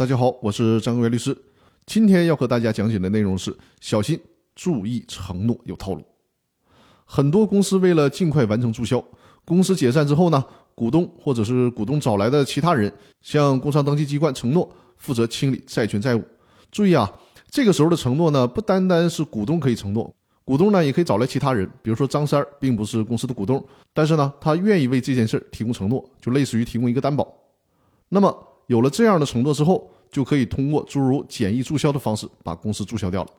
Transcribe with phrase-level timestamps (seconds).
[0.00, 1.36] 大家好，我是张国元律师。
[1.84, 4.18] 今天要和大家讲解的内容是：小心，
[4.54, 6.02] 注意承诺有套路。
[7.04, 9.04] 很多公司为了尽快完成注销，
[9.44, 10.42] 公司解散之后呢，
[10.74, 12.90] 股东或者是股东找来的其他人
[13.20, 16.24] 向工商登记机关承诺负责清理债权债务。
[16.72, 17.12] 注意啊，
[17.50, 20.10] 这个时候的承诺呢，不单单是股东可以承诺，
[20.46, 23.62] 股东呢也可以找来其他人，比如说张三儿并不是公司的股东，
[23.92, 27.30] 但是呢，他愿意为这件事提供承诺，就类似于提供一个担保。
[28.08, 28.46] 那么。
[28.70, 33.30] 有了这样的承诺之后，就可以通过诸如简易注销的方式把公司注销掉了。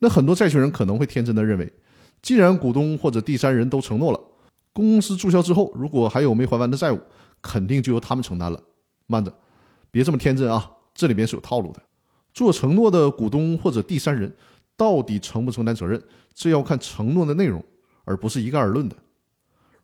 [0.00, 1.72] 那很多债权人可能会天真的认为，
[2.20, 4.20] 既然股东或者第三人都承诺了，
[4.74, 7.00] 公司注销之后，如果还有没还完的债务，
[7.40, 8.62] 肯定就由他们承担了。
[9.06, 9.32] 慢着，
[9.90, 10.70] 别这么天真啊！
[10.94, 11.80] 这里面是有套路的。
[12.34, 14.30] 做承诺的股东或者第三人
[14.76, 15.98] 到底承不承担责任，
[16.34, 17.64] 这要看承诺的内容，
[18.04, 18.96] 而不是一概而论的。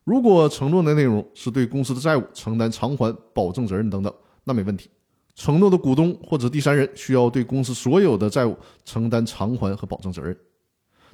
[0.03, 4.13] 如果承诺的内容是对公司的债务承担偿还保证责任等等。
[4.43, 4.89] 那没问题，
[5.35, 10.35] 承诺的股东或者第三人需要对公司所有的债务承担偿还和保证责任。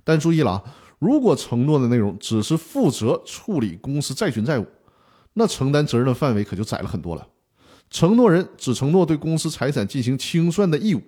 [0.03, 0.63] 但注意了啊，
[0.99, 4.65] 如果承诺的内容只是负责处理公司债权债务，
[5.33, 7.27] 那承担责任的范围可就窄了很多了。
[7.89, 11.01] 承诺人只承诺对公司财产进行清算的义务，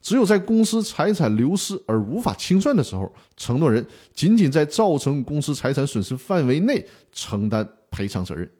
[0.00, 8.50] 只有在公司财产流失而无法清算的时候，承诺人仅仅在造成公司财产损失范围内承担赔偿责任。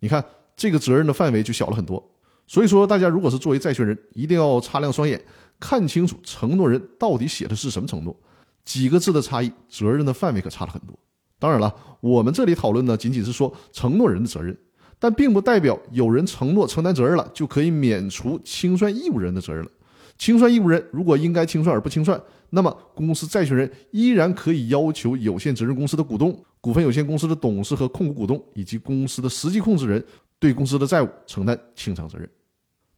[0.00, 0.24] 你看，
[0.56, 2.02] 这个责任的范围就小了很多。
[2.46, 5.20] 所以说，大家如果是作为债权人，一定要擦亮双眼，
[5.58, 8.16] 看清楚承诺人到底写的是什么承诺。
[8.64, 10.98] 几个字的差异，责任的范围可差了很多。
[11.38, 14.56] 当然了，我们这里讨论的仅仅是说承诺人的责任，
[14.98, 19.70] 但并不代表有人承诺承担责任了，就可以免除清算义务人的责任了。
[20.18, 30.02] 清算义务人如果应该清算而不清算，那么公司债权人依然可以要求有限责任公司的股东、股份有限公司的董事和控股股东以及公司的实际控制人。
[30.38, 32.28] 对公司的债务承担清偿责任。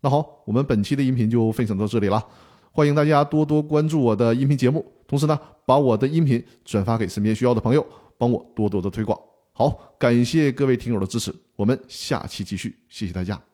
[0.01, 2.25] 那好，我们本期的音频就分享到这里了。
[2.71, 7.85] 欢迎大家多多关注我的音频节目，同时呢，把我的音频转发给身边需要的朋友，
[8.17, 9.19] 帮我多多的推广。
[9.53, 13.48] 好，感谢各位听友的支持，我们下期继续，谢谢大家。